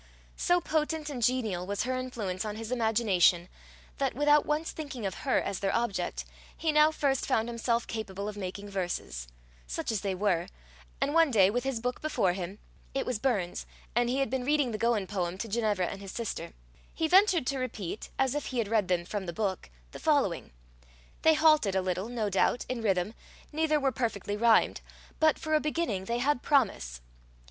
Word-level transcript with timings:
So 0.35 0.59
potent 0.59 1.11
and 1.11 1.21
genial 1.21 1.67
was 1.67 1.83
her 1.83 1.95
influence 1.95 2.43
on 2.43 2.55
his 2.55 2.71
imagination, 2.71 3.47
that, 3.99 4.15
without 4.15 4.47
once 4.47 4.71
thinking 4.71 5.05
of 5.05 5.13
her 5.29 5.39
as 5.39 5.59
their 5.59 5.75
object, 5.75 6.25
he 6.57 6.71
now 6.71 6.89
first 6.89 7.27
found 7.27 7.47
himself 7.47 7.85
capable 7.85 8.27
of 8.27 8.35
making 8.35 8.67
verses 8.67 9.27
such 9.67 9.91
as 9.91 10.01
they 10.01 10.15
were; 10.15 10.47
and 10.99 11.13
one 11.13 11.29
day, 11.29 11.51
with 11.51 11.63
his 11.65 11.79
book 11.79 12.01
before 12.01 12.33
him 12.33 12.57
it 12.95 13.05
was 13.05 13.19
Burns, 13.19 13.67
and 13.95 14.09
he 14.09 14.17
had 14.17 14.31
been 14.31 14.43
reading 14.43 14.71
the 14.71 14.79
Gowan 14.79 15.05
poem 15.05 15.37
to 15.37 15.47
Ginevra 15.47 15.85
and 15.85 16.01
his 16.01 16.11
sister 16.11 16.53
he 16.95 17.07
ventured 17.07 17.45
to 17.45 17.59
repeat, 17.59 18.09
as 18.17 18.33
if 18.33 18.47
he 18.47 18.63
read 18.63 18.87
them 18.87 19.05
from 19.05 19.27
the 19.27 19.31
book, 19.33 19.69
the 19.91 19.99
following: 19.99 20.51
they 21.21 21.35
halted 21.35 21.75
a 21.75 21.81
little, 21.83 22.09
no 22.09 22.27
doubt, 22.27 22.65
in 22.67 22.81
rhythm, 22.81 23.13
neither 23.51 23.79
were 23.79 23.91
perfectly 23.91 24.35
rimed, 24.35 24.81
but 25.19 25.37
for 25.37 25.53
a 25.53 25.59
beginning, 25.59 26.05
they 26.05 26.17
had 26.17 26.41
promise. 26.41 27.01